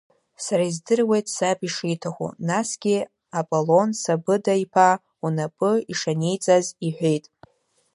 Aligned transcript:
Сара 0.45 0.63
издыруеит 0.69 1.27
саб 1.35 1.59
ишиҭаху, 1.67 2.29
насгьы 2.47 2.97
Аполон 3.39 3.89
Сабыда-иԥа 4.01 4.89
унапы 5.25 5.71
ишаниҵаз,— 5.91 6.65
иҳәеит. 6.85 7.25